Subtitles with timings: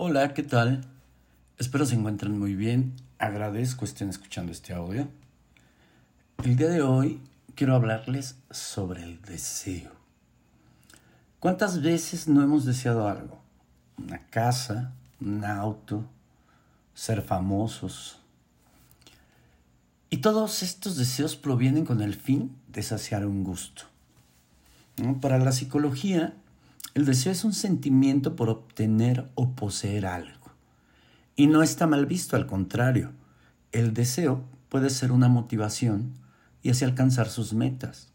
[0.00, 0.84] Hola, ¿qué tal?
[1.58, 2.94] Espero se encuentren muy bien.
[3.18, 5.08] Agradezco estén escuchando este audio.
[6.44, 7.20] El día de hoy
[7.56, 9.90] quiero hablarles sobre el deseo.
[11.40, 13.40] ¿Cuántas veces no hemos deseado algo?
[13.96, 16.04] Una casa, un auto,
[16.94, 18.20] ser famosos.
[20.10, 23.82] Y todos estos deseos provienen con el fin de saciar un gusto.
[25.20, 26.34] Para la psicología,
[26.94, 30.52] el deseo es un sentimiento por obtener o poseer algo.
[31.36, 33.12] Y no está mal visto, al contrario.
[33.72, 36.14] El deseo puede ser una motivación
[36.62, 38.08] y así alcanzar sus metas.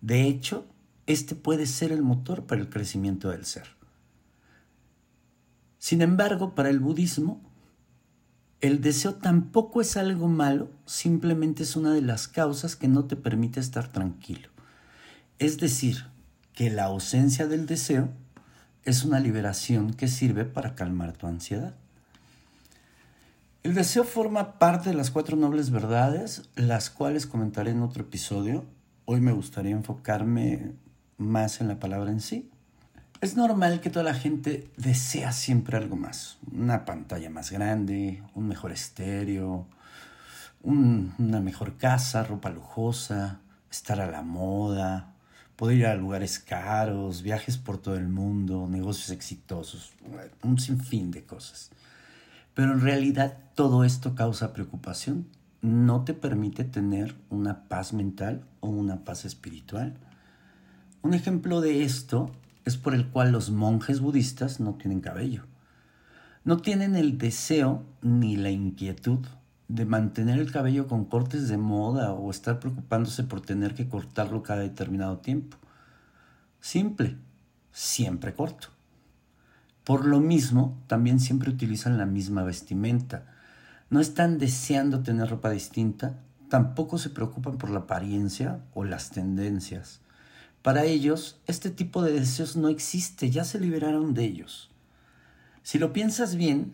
[0.00, 0.66] De hecho,
[1.06, 3.66] este puede ser el motor para el crecimiento del ser.
[5.78, 7.40] Sin embargo, para el budismo,
[8.60, 13.16] el deseo tampoco es algo malo, simplemente es una de las causas que no te
[13.16, 14.50] permite estar tranquilo.
[15.38, 16.04] Es decir,
[16.60, 18.10] que la ausencia del deseo
[18.84, 21.72] es una liberación que sirve para calmar tu ansiedad.
[23.62, 28.66] El deseo forma parte de las cuatro nobles verdades, las cuales comentaré en otro episodio.
[29.06, 30.72] Hoy me gustaría enfocarme
[31.16, 32.50] más en la palabra en sí.
[33.22, 36.36] Es normal que toda la gente desea siempre algo más.
[36.52, 39.66] Una pantalla más grande, un mejor estéreo,
[40.62, 45.14] una mejor casa, ropa lujosa, estar a la moda,
[45.60, 49.92] poder ir a lugares caros, viajes por todo el mundo, negocios exitosos,
[50.42, 51.70] un sinfín de cosas.
[52.54, 55.26] Pero en realidad todo esto causa preocupación,
[55.60, 59.98] no te permite tener una paz mental o una paz espiritual.
[61.02, 62.30] Un ejemplo de esto
[62.64, 65.44] es por el cual los monjes budistas no tienen cabello.
[66.42, 69.26] No tienen el deseo ni la inquietud
[69.70, 74.42] de mantener el cabello con cortes de moda o estar preocupándose por tener que cortarlo
[74.42, 75.56] cada determinado tiempo.
[76.60, 77.16] Simple,
[77.70, 78.68] siempre corto.
[79.84, 83.26] Por lo mismo, también siempre utilizan la misma vestimenta.
[83.90, 90.00] No están deseando tener ropa distinta, tampoco se preocupan por la apariencia o las tendencias.
[90.62, 94.68] Para ellos, este tipo de deseos no existe, ya se liberaron de ellos.
[95.62, 96.72] Si lo piensas bien,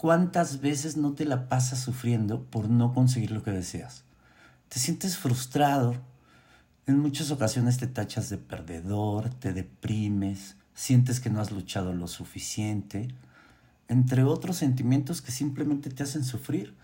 [0.00, 4.02] ¿Cuántas veces no te la pasas sufriendo por no conseguir lo que deseas?
[4.70, 5.94] Te sientes frustrado.
[6.86, 12.08] En muchas ocasiones te tachas de perdedor, te deprimes, sientes que no has luchado lo
[12.08, 13.08] suficiente,
[13.88, 16.74] entre otros sentimientos que simplemente te hacen sufrir.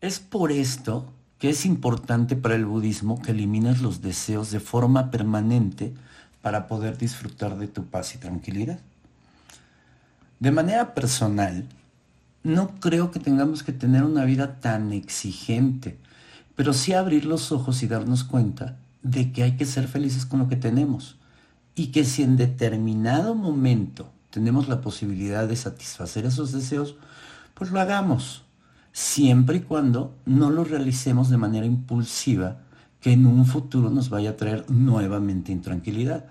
[0.00, 5.10] Es por esto que es importante para el budismo que elimines los deseos de forma
[5.10, 5.92] permanente
[6.40, 8.78] para poder disfrutar de tu paz y tranquilidad.
[10.38, 11.66] De manera personal,
[12.42, 15.98] no creo que tengamos que tener una vida tan exigente,
[16.56, 20.38] pero sí abrir los ojos y darnos cuenta de que hay que ser felices con
[20.40, 21.16] lo que tenemos
[21.74, 26.96] y que si en determinado momento tenemos la posibilidad de satisfacer esos deseos,
[27.54, 28.42] pues lo hagamos,
[28.92, 32.58] siempre y cuando no lo realicemos de manera impulsiva
[33.00, 36.26] que en un futuro nos vaya a traer nuevamente intranquilidad.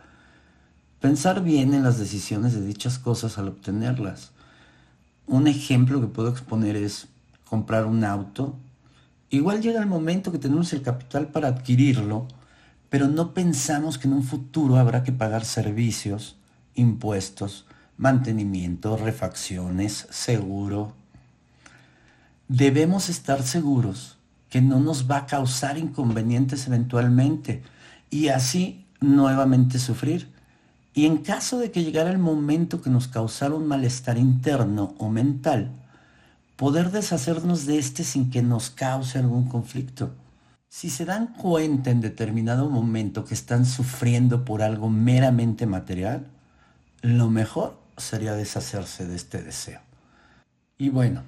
[1.00, 4.32] Pensar bien en las decisiones de dichas cosas al obtenerlas
[5.30, 7.08] un ejemplo que puedo exponer es
[7.46, 8.58] comprar un auto.
[9.30, 12.28] Igual llega el momento que tenemos el capital para adquirirlo,
[12.90, 16.36] pero no pensamos que en un futuro habrá que pagar servicios,
[16.74, 20.94] impuestos, mantenimiento, refacciones, seguro.
[22.48, 24.18] Debemos estar seguros
[24.50, 27.62] que no nos va a causar inconvenientes eventualmente
[28.10, 30.28] y así nuevamente sufrir.
[31.00, 35.08] Y en caso de que llegara el momento que nos causara un malestar interno o
[35.08, 35.72] mental,
[36.58, 40.12] poder deshacernos de este sin que nos cause algún conflicto.
[40.68, 46.28] Si se dan cuenta en determinado momento que están sufriendo por algo meramente material,
[47.02, 49.80] lo mejor sería deshacerse de este deseo.
[50.78, 51.24] Y bueno,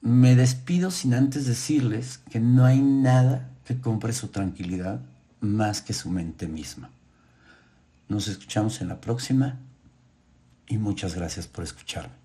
[0.00, 5.02] me despido sin antes decirles que no hay nada que compre su tranquilidad
[5.42, 6.88] más que su mente misma.
[8.08, 9.60] Nos escuchamos en la próxima
[10.66, 12.23] y muchas gracias por escucharme.